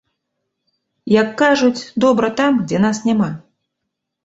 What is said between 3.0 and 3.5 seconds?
няма.